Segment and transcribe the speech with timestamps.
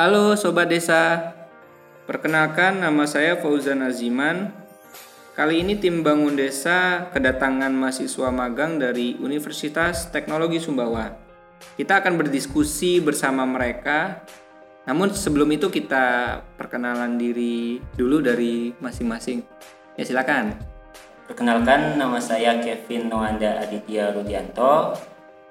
[0.00, 1.36] Halo Sobat Desa,
[2.08, 4.48] perkenalkan nama saya Fauzan Aziman.
[5.36, 11.12] Kali ini tim Bangun Desa kedatangan mahasiswa magang dari Universitas Teknologi Sumbawa.
[11.76, 14.24] Kita akan berdiskusi bersama mereka.
[14.88, 19.44] Namun sebelum itu kita perkenalan diri dulu dari masing-masing.
[20.00, 20.56] Ya silakan.
[21.28, 24.96] Perkenalkan nama saya Kevin Noanda Aditya Rudianto,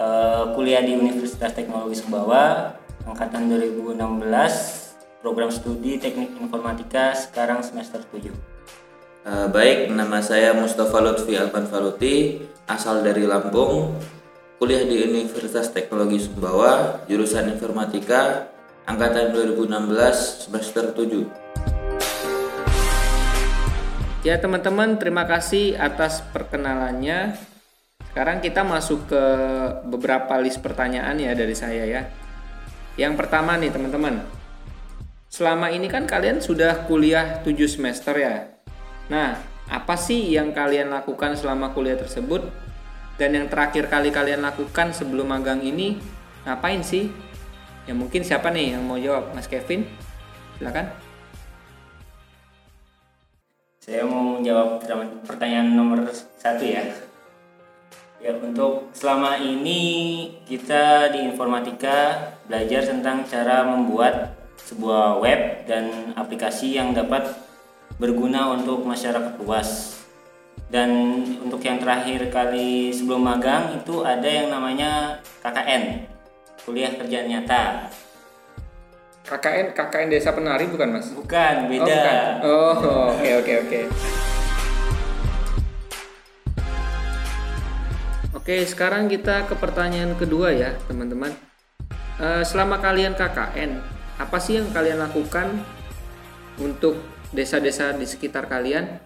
[0.00, 8.32] eh, kuliah di Universitas Teknologi Sumbawa, angkatan 2016, program studi Teknik Informatika sekarang semester 7.
[9.20, 13.96] Eh, baik, nama saya Mustafa Lutfi Alpan Faruti, asal dari Lampung,
[14.56, 18.48] kuliah di Universitas Teknologi Sumbawa, jurusan Informatika,
[18.88, 21.28] angkatan 2016, semester 7.
[24.20, 27.40] Ya teman-teman, terima kasih atas perkenalannya.
[28.12, 29.24] Sekarang kita masuk ke
[29.88, 32.02] beberapa list pertanyaan ya dari saya ya.
[33.00, 34.20] Yang pertama nih teman-teman.
[35.32, 38.52] Selama ini kan kalian sudah kuliah 7 semester ya.
[39.08, 39.40] Nah,
[39.72, 42.44] apa sih yang kalian lakukan selama kuliah tersebut?
[43.16, 45.96] Dan yang terakhir kali kalian lakukan sebelum magang ini
[46.44, 47.08] ngapain sih?
[47.88, 49.32] Ya mungkin siapa nih yang mau jawab?
[49.32, 49.88] Mas Kevin?
[50.60, 50.92] Silakan.
[53.80, 54.84] Saya mau menjawab
[55.24, 56.04] pertanyaan nomor
[56.36, 56.84] satu ya.
[58.20, 59.80] Ya untuk selama ini
[60.44, 67.32] kita di informatika belajar tentang cara membuat sebuah web dan aplikasi yang dapat
[67.96, 69.96] berguna untuk masyarakat luas.
[70.68, 76.06] Dan untuk yang terakhir kali sebelum magang itu ada yang namanya KKN,
[76.62, 77.90] kuliah kerja nyata.
[79.26, 81.08] KKN KKN Desa Penari bukan Mas?
[81.10, 82.38] Bukan, beda.
[82.44, 82.76] Oh.
[82.78, 83.80] Oh, oke oke oke.
[88.50, 91.30] Oke, sekarang kita ke pertanyaan kedua ya, teman-teman.
[92.18, 93.78] Eh, selama kalian KKN,
[94.18, 95.54] apa sih yang kalian lakukan
[96.58, 96.98] untuk
[97.30, 98.98] desa-desa di sekitar kalian?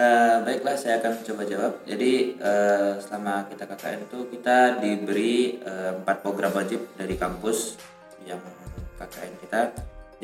[0.00, 1.84] Eh, baiklah, saya akan coba jawab.
[1.84, 5.60] Jadi eh, selama kita KKN itu kita diberi
[6.00, 7.76] empat program wajib dari kampus
[8.24, 8.40] yang
[8.96, 9.60] KKN kita.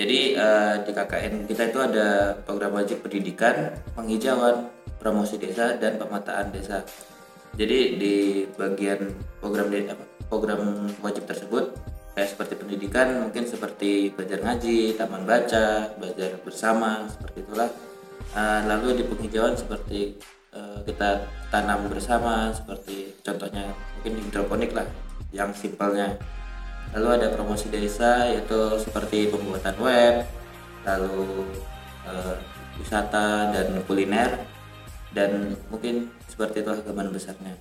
[0.00, 6.48] Jadi eh, di KKN kita itu ada program wajib pendidikan, penghijauan, promosi desa dan pemetaan
[6.56, 6.88] desa.
[7.58, 8.14] Jadi di
[8.54, 9.10] bagian
[9.42, 11.74] program apa, program wajib tersebut
[12.14, 17.70] kayak seperti pendidikan mungkin seperti belajar ngaji, taman baca, belajar bersama seperti itulah.
[18.30, 20.14] Eh, lalu di penghijauan seperti
[20.54, 24.86] eh, kita tanam bersama seperti contohnya mungkin hidroponik lah
[25.34, 26.14] yang simpelnya.
[26.90, 30.26] Lalu ada promosi desa yaitu seperti pembuatan web,
[30.86, 31.46] lalu
[32.06, 32.34] eh,
[32.78, 34.49] wisata dan kuliner
[35.10, 37.54] dan mungkin seperti itulah gambaran besarnya.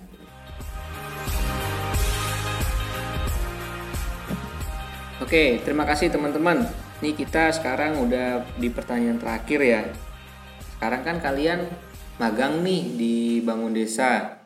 [5.20, 6.64] Oke, terima kasih teman-teman.
[7.04, 9.82] Nih kita sekarang udah di pertanyaan terakhir ya.
[10.76, 11.68] Sekarang kan kalian
[12.16, 14.40] magang nih di Bangun Desa.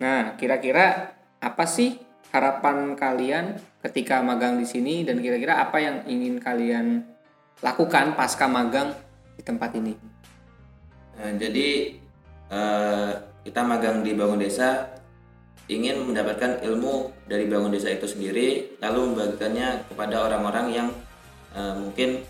[0.00, 2.00] Nah, kira-kira apa sih
[2.32, 7.04] harapan kalian ketika magang di sini dan kira-kira apa yang ingin kalian
[7.60, 8.96] lakukan pasca magang
[9.36, 9.94] di tempat ini?
[11.16, 11.96] Nah, jadi
[12.50, 13.10] eh,
[13.46, 14.90] kita magang di Bangun Desa
[15.66, 20.88] ingin mendapatkan ilmu dari Bangun Desa itu sendiri, lalu membagikannya kepada orang-orang yang
[21.54, 22.22] eh, mungkin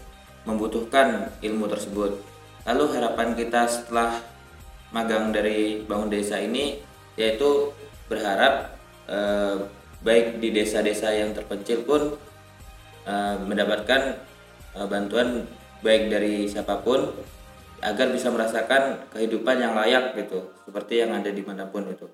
[0.47, 2.17] membutuhkan ilmu tersebut.
[2.67, 4.23] Lalu harapan kita setelah
[4.95, 6.81] magang dari Bangun Desa ini
[7.17, 7.73] yaitu
[8.07, 8.77] berharap
[9.09, 9.57] eh,
[10.05, 12.15] baik di desa-desa yang terpencil pun
[13.09, 14.21] eh, mendapatkan
[14.77, 15.49] eh, bantuan
[15.81, 17.13] baik dari siapa pun
[17.85, 22.09] agar bisa merasakan kehidupan yang layak gitu seperti yang ada di mana pun itu.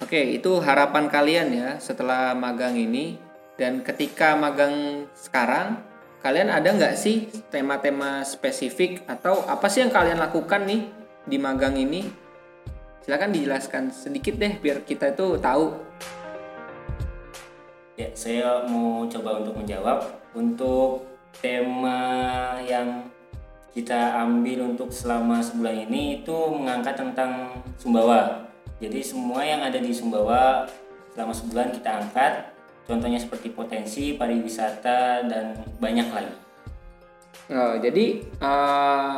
[0.00, 3.20] Oke, itu harapan kalian ya setelah magang ini
[3.60, 5.76] dan ketika magang sekarang
[6.24, 10.88] kalian ada nggak sih tema-tema spesifik atau apa sih yang kalian lakukan nih
[11.28, 12.08] di magang ini?
[13.04, 15.76] Silakan dijelaskan sedikit deh biar kita itu tahu.
[18.00, 21.04] Ya, saya mau coba untuk menjawab untuk
[21.44, 22.00] tema
[22.64, 23.09] yang
[23.80, 27.48] kita ambil untuk selama sebulan ini itu mengangkat tentang
[27.80, 28.44] Sumbawa.
[28.76, 30.68] Jadi semua yang ada di Sumbawa
[31.16, 32.52] selama sebulan kita angkat.
[32.84, 36.34] Contohnya seperti potensi pariwisata dan banyak lagi.
[37.50, 39.16] Oh, jadi eh,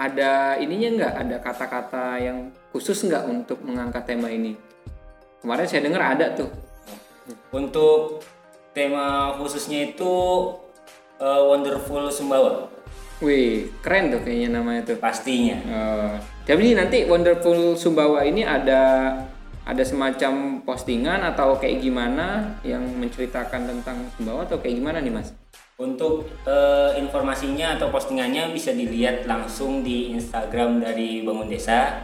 [0.00, 1.14] ada ininya nggak?
[1.20, 4.56] Ada kata-kata yang khusus nggak untuk mengangkat tema ini?
[5.44, 6.48] Kemarin saya dengar ada tuh.
[7.52, 8.24] Untuk
[8.72, 10.12] tema khususnya itu
[11.20, 12.79] eh, Wonderful Sumbawa
[13.20, 14.96] Wih, keren tuh kayaknya namanya tuh.
[14.96, 15.60] pastinya.
[15.60, 16.14] Eh,
[16.48, 19.12] jadi nanti Wonderful Sumbawa ini ada
[19.68, 25.36] ada semacam postingan atau kayak gimana yang menceritakan tentang Sumbawa atau kayak gimana nih Mas?
[25.76, 32.00] Untuk eh, informasinya atau postingannya bisa dilihat langsung di Instagram dari Bangun Desa.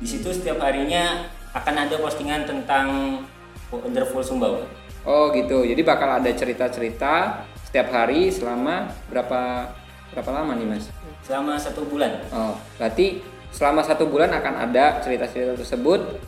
[0.00, 1.20] Di situ setiap harinya
[1.52, 3.20] akan ada postingan tentang
[3.68, 4.64] Wonderful Sumbawa.
[5.04, 5.68] Oh gitu.
[5.68, 9.68] Jadi bakal ada cerita-cerita setiap hari selama berapa
[10.14, 10.90] berapa lama nih mas?
[11.26, 12.22] Selama satu bulan.
[12.30, 16.20] Oh, berarti selama satu bulan akan ada cerita-cerita tersebut.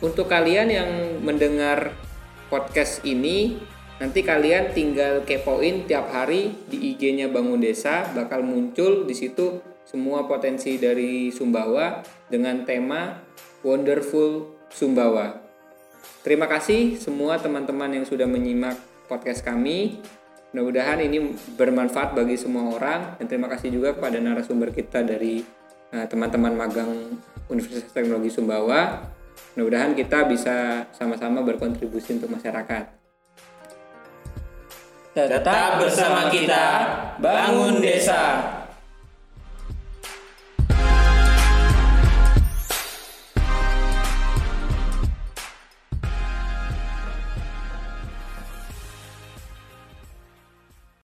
[0.00, 0.90] Untuk kalian yang
[1.20, 1.92] mendengar
[2.48, 3.60] podcast ini,
[4.00, 10.24] nanti kalian tinggal kepoin tiap hari di IG-nya Bangun Desa bakal muncul di situ semua
[10.24, 12.00] potensi dari Sumbawa
[12.32, 13.20] dengan tema
[13.60, 15.36] Wonderful Sumbawa.
[16.24, 20.00] Terima kasih semua teman-teman yang sudah menyimak podcast kami.
[20.50, 25.46] Mudah-mudahan ini bermanfaat bagi semua orang dan terima kasih juga kepada narasumber kita dari
[25.94, 26.90] eh, teman-teman magang
[27.46, 28.98] Universitas Teknologi Sumbawa.
[29.54, 32.98] Mudah-mudahan kita bisa sama-sama berkontribusi untuk masyarakat.
[35.10, 36.66] Tetap bersama kita,
[37.18, 38.59] bangun desa.